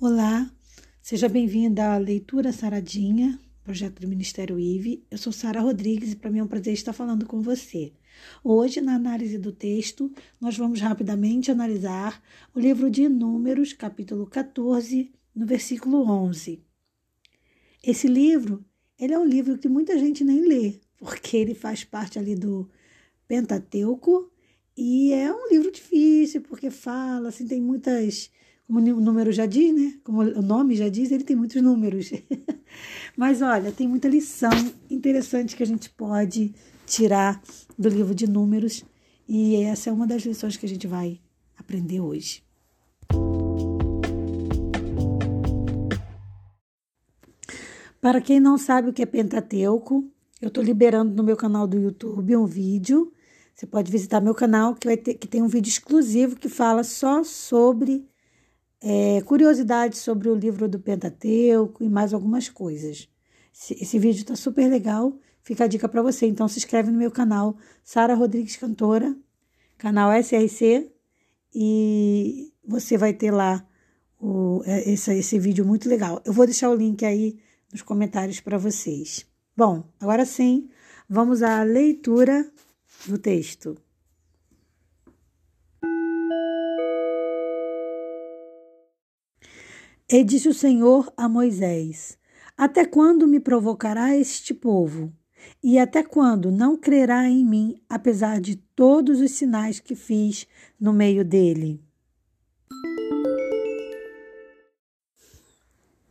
[0.00, 0.48] Olá,
[1.02, 5.04] seja bem-vinda à Leitura Saradinha, projeto do Ministério IVE.
[5.10, 7.92] Eu sou Sara Rodrigues e para mim é um prazer estar falando com você.
[8.44, 10.08] Hoje, na análise do texto,
[10.40, 12.22] nós vamos rapidamente analisar
[12.54, 16.62] o livro de Números, capítulo 14, no versículo 11.
[17.82, 18.64] Esse livro,
[18.96, 22.70] ele é um livro que muita gente nem lê, porque ele faz parte ali do
[23.26, 24.30] Pentateuco
[24.76, 28.30] e é um livro difícil, porque fala, assim, tem muitas
[28.68, 29.94] como o número já diz, né?
[30.04, 32.10] Como o nome já diz, ele tem muitos números.
[33.16, 34.50] Mas olha, tem muita lição
[34.90, 36.54] interessante que a gente pode
[36.86, 37.42] tirar
[37.78, 38.84] do livro de números
[39.26, 41.18] e essa é uma das lições que a gente vai
[41.56, 42.42] aprender hoje.
[48.02, 50.04] Para quem não sabe o que é Pentateuco,
[50.42, 53.12] eu estou liberando no meu canal do YouTube um vídeo.
[53.54, 56.84] Você pode visitar meu canal que vai ter que tem um vídeo exclusivo que fala
[56.84, 58.06] só sobre
[58.80, 63.08] é, curiosidades sobre o livro do Pentateuco e mais algumas coisas.
[63.52, 66.26] Esse, esse vídeo está super legal, fica a dica para você.
[66.26, 69.16] Então se inscreve no meu canal, Sara Rodrigues Cantora,
[69.76, 70.90] canal SRC,
[71.54, 73.66] e você vai ter lá
[74.20, 76.20] o, é, esse, esse vídeo muito legal.
[76.24, 77.38] Eu vou deixar o link aí
[77.72, 79.26] nos comentários para vocês.
[79.56, 80.68] Bom, agora sim,
[81.08, 82.48] vamos à leitura
[83.06, 83.76] do texto.
[90.10, 92.16] E disse o Senhor a Moisés:
[92.56, 95.12] Até quando me provocará este povo?
[95.62, 100.46] E até quando não crerá em mim, apesar de todos os sinais que fiz
[100.80, 101.78] no meio dele?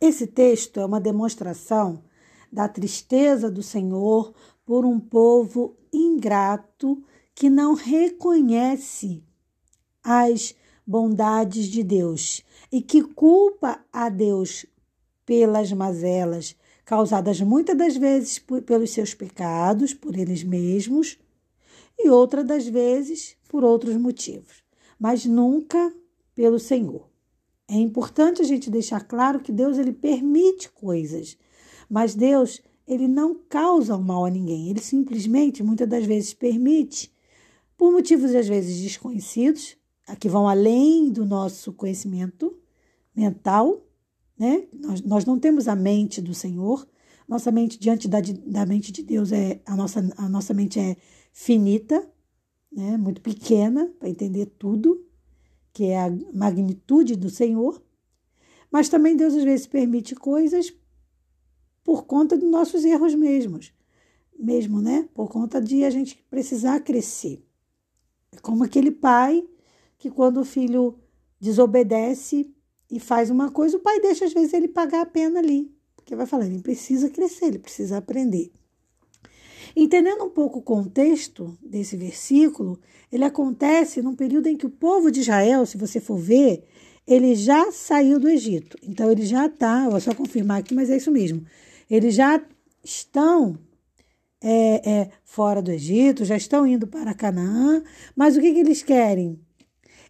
[0.00, 2.04] Esse texto é uma demonstração
[2.50, 4.32] da tristeza do Senhor
[4.64, 7.02] por um povo ingrato
[7.34, 9.24] que não reconhece
[10.02, 10.54] as
[10.86, 14.66] bondades de Deus e que culpa a Deus
[15.24, 21.18] pelas mazelas causadas muitas das vezes por, pelos seus pecados, por eles mesmos,
[21.98, 24.62] e outras das vezes por outros motivos,
[24.98, 25.92] mas nunca
[26.34, 27.08] pelo Senhor.
[27.68, 31.36] É importante a gente deixar claro que Deus ele permite coisas,
[31.88, 34.70] mas Deus ele não causa o mal a ninguém.
[34.70, 37.12] Ele simplesmente muitas das vezes permite
[37.78, 39.76] por motivos às vezes desconhecidos,
[40.16, 42.58] que vão além do nosso conhecimento
[43.14, 43.82] mental,
[44.38, 44.66] né?
[44.72, 46.86] Nós, nós não temos a mente do Senhor,
[47.30, 50.96] nossa mente diante da, da mente de Deus é a nossa, a nossa mente é
[51.32, 52.10] finita,
[52.72, 52.96] né?
[52.96, 55.06] Muito pequena para entender tudo,
[55.72, 57.80] que é a magnitude do Senhor.
[58.68, 60.72] Mas também Deus às vezes permite coisas
[61.84, 63.72] por conta dos nossos erros mesmos,
[64.36, 65.08] mesmo, né?
[65.14, 67.46] Por conta de a gente precisar crescer.
[68.32, 69.46] É como aquele pai
[70.00, 70.98] que quando o filho
[71.38, 72.50] desobedece
[72.90, 76.16] e faz uma coisa, o pai deixa às vezes ele pagar a pena ali, porque
[76.16, 78.50] vai falar, ele precisa crescer, ele precisa aprender.
[79.76, 82.80] Entendendo um pouco o contexto desse versículo,
[83.12, 86.64] ele acontece num período em que o povo de Israel, se você for ver,
[87.06, 88.76] ele já saiu do Egito.
[88.82, 91.44] Então ele já está, vou só confirmar aqui, mas é isso mesmo.
[91.88, 92.42] Eles já
[92.82, 93.58] estão
[94.42, 97.82] é, é, fora do Egito, já estão indo para Canaã,
[98.16, 99.38] mas o que, que eles querem?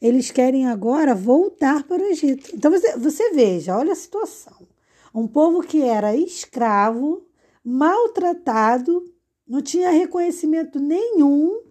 [0.00, 2.54] Eles querem agora voltar para o Egito.
[2.54, 4.66] Então você, você veja, olha a situação.
[5.14, 7.26] Um povo que era escravo,
[7.64, 9.02] maltratado,
[9.48, 11.62] não tinha reconhecimento nenhum,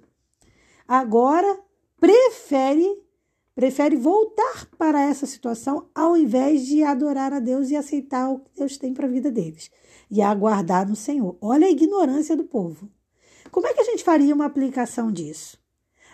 [0.88, 1.60] agora
[2.00, 3.04] prefere
[3.54, 8.52] prefere voltar para essa situação ao invés de adorar a Deus e aceitar o que
[8.58, 9.72] Deus tem para a vida deles
[10.12, 11.38] e aguardar no Senhor.
[11.40, 12.90] Olha a ignorância do povo.
[13.50, 15.58] Como é que a gente faria uma aplicação disso?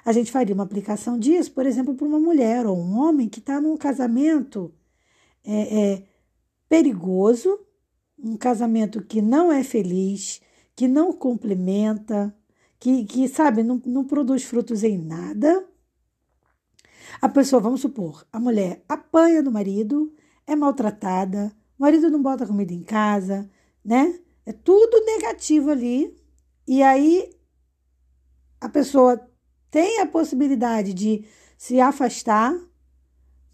[0.04, 3.40] A gente faria uma aplicação disso, por exemplo, para uma mulher ou um homem que
[3.40, 4.74] está num casamento
[5.44, 6.04] é, é,
[6.68, 7.60] perigoso,
[8.18, 10.42] um casamento que não é feliz,
[10.76, 12.36] que não complementa,
[12.80, 15.68] que, que sabe, não, não produz frutos em nada.
[17.22, 20.14] A pessoa, vamos supor, a mulher apanha do marido,
[20.48, 23.50] é maltratada, o marido não bota comida em casa,
[23.84, 24.20] né?
[24.46, 26.18] É tudo negativo ali.
[26.68, 27.32] E aí
[28.60, 29.20] a pessoa
[29.72, 31.26] tem a possibilidade de
[31.58, 32.54] se afastar,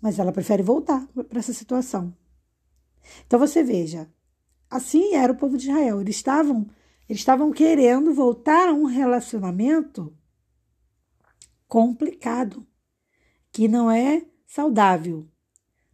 [0.01, 2.13] mas ela prefere voltar para essa situação.
[3.25, 4.11] Então você veja,
[4.69, 6.01] assim era o povo de Israel.
[6.01, 6.67] Eles estavam,
[7.07, 10.11] eles estavam querendo voltar a um relacionamento
[11.67, 12.65] complicado,
[13.51, 15.27] que não é saudável.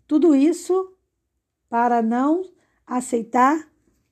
[0.07, 0.95] Tudo isso
[1.67, 2.49] para não
[2.85, 3.69] aceitar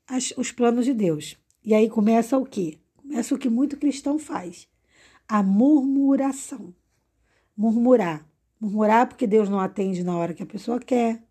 [0.08, 1.38] as, os planos de Deus.
[1.64, 2.80] E aí começa o quê?
[2.98, 4.71] Começa o que muito cristão faz
[5.32, 6.76] a murmuração.
[7.56, 8.28] Murmurar.
[8.60, 11.24] Murmurar porque Deus não atende na hora que a pessoa quer.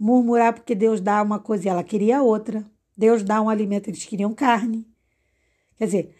[0.00, 2.64] murmurar porque Deus dá uma coisa e ela queria outra.
[2.96, 4.88] Deus dá um alimento, eles queriam carne.
[5.76, 6.16] Quer dizer,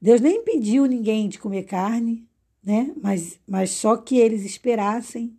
[0.00, 2.26] Deus nem impediu ninguém de comer carne,
[2.64, 2.90] né?
[3.02, 5.36] Mas, mas só que eles esperassem.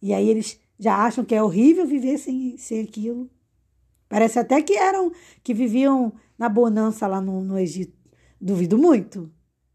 [0.00, 3.28] E aí eles já acham que é horrível viver sem, sem aquilo.
[4.08, 5.10] Parece até que eram,
[5.42, 7.98] que viviam na bonança lá no, no Egito.
[8.40, 9.28] Duvido muito.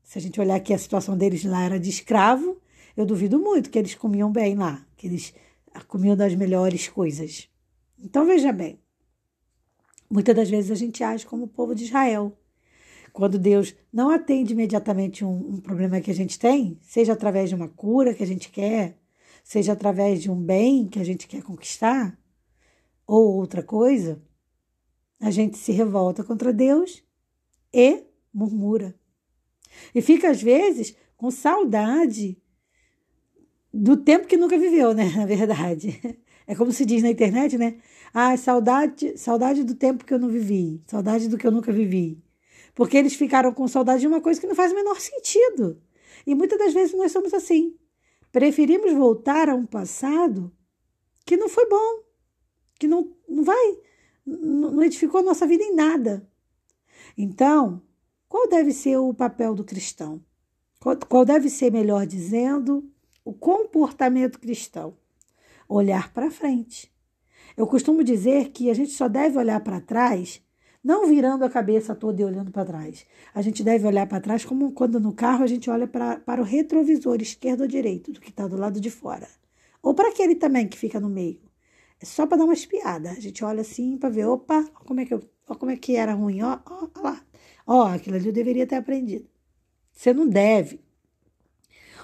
[0.03, 2.61] Se a gente olhar aqui a situação deles lá era de escravo,
[2.95, 5.33] eu duvido muito que eles comiam bem lá, que eles
[5.88, 7.50] comiam das melhores coisas.
[7.97, 8.79] Então veja bem,
[10.09, 12.38] muitas das vezes a gente age como o povo de Israel.
[13.11, 17.55] Quando Deus não atende imediatamente um, um problema que a gente tem, seja através de
[17.55, 18.97] uma cura que a gente quer,
[19.44, 22.17] seja através de um bem que a gente quer conquistar,
[23.05, 24.21] ou outra coisa,
[25.19, 27.03] a gente se revolta contra Deus
[27.71, 28.03] e
[28.33, 28.95] murmura.
[29.94, 32.38] E fica, às vezes, com saudade
[33.74, 35.12] do tempo que nunca viveu, né?
[35.18, 36.19] Na verdade.
[36.45, 37.78] É como se diz na internet, né?
[38.13, 42.22] Ah, saudade, saudade do tempo que eu não vivi, saudade do que eu nunca vivi.
[42.75, 45.81] Porque eles ficaram com saudade de uma coisa que não faz o menor sentido.
[46.25, 47.75] E muitas das vezes nós somos assim.
[48.31, 50.51] Preferimos voltar a um passado
[51.25, 52.04] que não foi bom,
[52.80, 53.78] que não, não vai,
[54.25, 56.28] não edificou a nossa vida em nada.
[57.18, 57.81] Então,
[58.33, 60.19] qual deve ser o papel do cristão?
[61.07, 62.83] Qual, deve ser, melhor dizendo,
[63.24, 64.97] o comportamento cristão?
[65.69, 66.91] Olhar para frente.
[67.56, 70.41] Eu costumo dizer que a gente só deve olhar para trás,
[70.83, 73.06] não virando a cabeça toda e olhando para trás.
[73.35, 76.41] A gente deve olhar para trás como quando no carro a gente olha pra, para
[76.41, 79.27] o retrovisor esquerdo ou direito, do que está do lado de fora.
[79.79, 81.39] Ou para aquele também que fica no meio.
[82.01, 83.12] É só para dar uma espiada.
[83.12, 86.15] A gente olha assim para ver, opa, como é que eu, como é que era
[86.15, 87.24] ruim, ó, ó, ó lá.
[87.65, 89.27] Ó, aquilo ali eu deveria ter aprendido.
[89.92, 90.81] Você não deve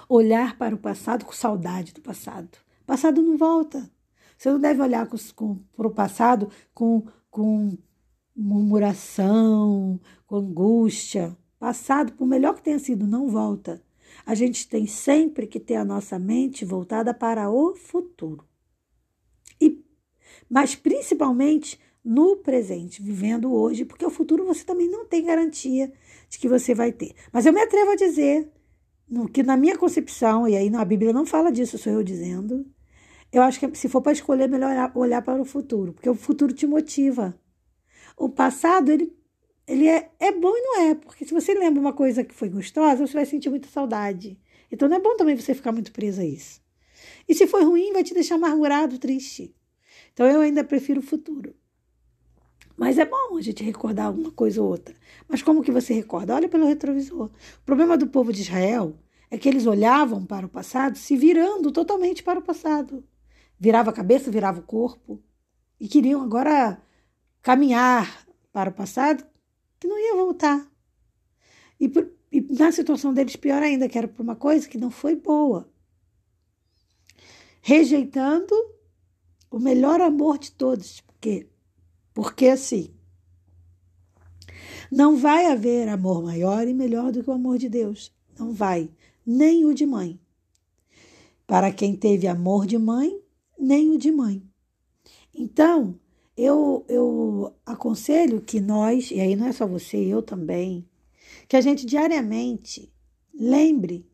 [0.08, 2.58] olhar para o passado com saudade do passado.
[2.82, 3.90] O passado não volta.
[4.36, 7.76] Você não deve olhar com, com, para o passado com, com
[8.34, 11.36] murmuração, com angústia.
[11.58, 13.82] Passado, por melhor que tenha sido, não volta.
[14.24, 18.44] A gente tem sempre que ter a nossa mente voltada para o futuro.
[19.60, 19.84] E,
[20.48, 25.92] mas principalmente no presente, vivendo hoje, porque o futuro você também não tem garantia
[26.28, 27.14] de que você vai ter.
[27.32, 28.48] Mas eu me atrevo a dizer
[29.32, 32.64] que na minha concepção, e aí a Bíblia não fala disso, sou eu dizendo,
[33.32, 36.14] eu acho que se for para escolher, é melhor olhar para o futuro, porque o
[36.14, 37.38] futuro te motiva.
[38.16, 39.16] O passado, ele,
[39.66, 42.48] ele é, é bom e não é, porque se você lembra uma coisa que foi
[42.48, 44.38] gostosa, você vai sentir muita saudade.
[44.70, 46.60] Então não é bom também você ficar muito preso a isso.
[47.28, 49.54] E se foi ruim, vai te deixar amargurado, triste.
[50.12, 51.54] Então eu ainda prefiro o futuro.
[52.80, 54.96] Mas é bom a gente recordar uma coisa ou outra.
[55.28, 56.34] Mas como que você recorda?
[56.34, 57.26] Olha pelo retrovisor.
[57.26, 58.98] O problema do povo de Israel
[59.30, 63.04] é que eles olhavam para o passado se virando totalmente para o passado.
[63.58, 65.22] Virava a cabeça, virava o corpo.
[65.78, 66.80] E queriam agora
[67.42, 69.26] caminhar para o passado
[69.78, 70.66] que não ia voltar.
[71.78, 74.90] E, por, e na situação deles, pior ainda, que era por uma coisa que não
[74.90, 75.70] foi boa.
[77.60, 78.54] Rejeitando
[79.50, 81.49] o melhor amor de todos, porque
[82.22, 82.90] porque assim,
[84.92, 88.14] não vai haver amor maior e melhor do que o amor de Deus.
[88.38, 88.90] Não vai.
[89.24, 90.20] Nem o de mãe.
[91.46, 93.18] Para quem teve amor de mãe,
[93.58, 94.46] nem o de mãe.
[95.34, 95.98] Então,
[96.36, 100.86] eu, eu aconselho que nós, e aí não é só você, eu também,
[101.48, 102.92] que a gente diariamente
[103.32, 104.06] lembre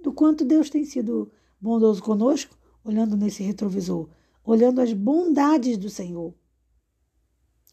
[0.00, 1.28] do quanto Deus tem sido
[1.60, 4.08] bondoso conosco, olhando nesse retrovisor,
[4.44, 6.32] olhando as bondades do Senhor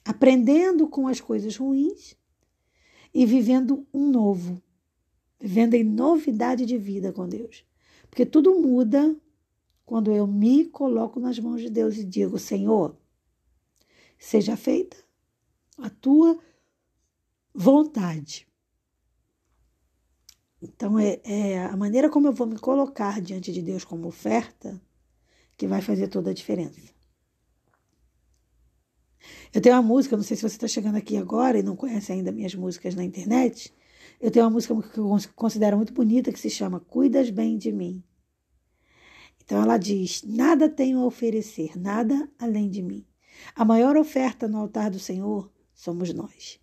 [0.07, 2.15] aprendendo com as coisas ruins
[3.13, 4.61] e vivendo um novo,
[5.37, 7.65] vivendo em novidade de vida com Deus.
[8.09, 9.15] Porque tudo muda
[9.85, 12.95] quando eu me coloco nas mãos de Deus e digo: Senhor,
[14.17, 14.97] seja feita
[15.77, 16.39] a tua
[17.53, 18.47] vontade.
[20.61, 24.81] Então, é, é, a maneira como eu vou me colocar diante de Deus como oferta
[25.55, 26.96] que vai fazer toda a diferença.
[29.53, 32.11] Eu tenho uma música, não sei se você está chegando aqui agora e não conhece
[32.11, 33.73] ainda minhas músicas na internet.
[34.19, 37.71] Eu tenho uma música que eu considero muito bonita que se chama Cuidas Bem de
[37.71, 38.03] Mim.
[39.47, 43.05] Então ela diz: Nada tenho a oferecer, nada além de mim.
[43.55, 46.59] A maior oferta no altar do Senhor somos nós.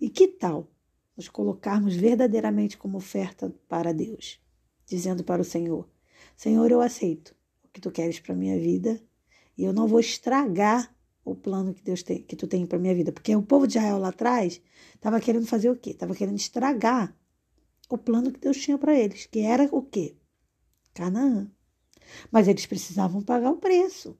[0.00, 0.70] E que tal
[1.14, 4.40] nos colocarmos verdadeiramente como oferta para Deus,
[4.86, 5.86] dizendo para o Senhor:
[6.34, 7.34] Senhor, eu aceito
[7.64, 8.98] o que tu queres para minha vida
[9.56, 10.95] e eu não vou estragar
[11.26, 13.76] o plano que Deus tem, que tu tem para minha vida, porque o povo de
[13.76, 14.62] Israel lá atrás
[14.94, 15.90] estava querendo fazer o quê?
[15.90, 17.14] Estava querendo estragar
[17.90, 20.16] o plano que Deus tinha para eles, que era o quê?
[20.94, 21.50] Canaã.
[22.30, 24.16] Mas eles precisavam pagar o preço.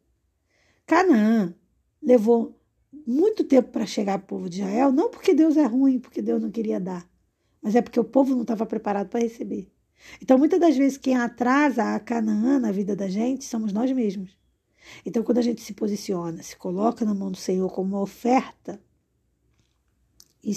[0.84, 1.54] Canaã
[2.02, 2.60] levou
[3.06, 6.42] muito tempo para chegar ao povo de Israel, não porque Deus é ruim, porque Deus
[6.42, 7.08] não queria dar,
[7.62, 9.72] mas é porque o povo não estava preparado para receber.
[10.20, 14.36] Então, muitas das vezes, quem atrasa a Canaã na vida da gente somos nós mesmos.
[15.05, 18.81] Então, quando a gente se posiciona, se coloca na mão do Senhor como uma oferta
[20.43, 20.55] e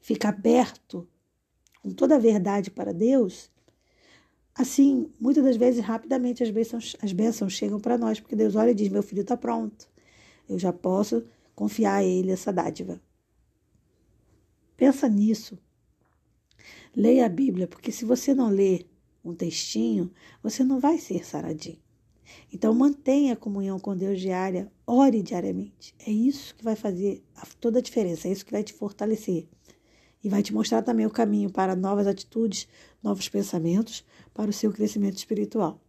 [0.00, 1.08] fica aberto
[1.82, 3.50] com toda a verdade para Deus,
[4.54, 8.70] assim, muitas das vezes, rapidamente as bênçãos, as bênçãos chegam para nós, porque Deus olha
[8.70, 9.88] e diz: Meu filho está pronto,
[10.48, 13.00] eu já posso confiar a ele essa dádiva.
[14.76, 15.58] Pensa nisso.
[16.94, 18.88] Leia a Bíblia, porque se você não ler
[19.24, 20.12] um textinho,
[20.42, 21.80] você não vai ser saradinho.
[22.52, 25.94] Então mantenha a comunhão com Deus diária, ore diariamente.
[26.06, 27.24] É isso que vai fazer
[27.60, 29.48] toda a diferença, é isso que vai te fortalecer.
[30.22, 32.68] E vai te mostrar também o caminho para novas atitudes,
[33.02, 35.80] novos pensamentos, para o seu crescimento espiritual.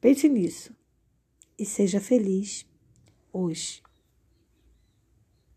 [0.00, 0.72] Pense nisso
[1.58, 2.66] e seja feliz
[3.32, 3.85] hoje.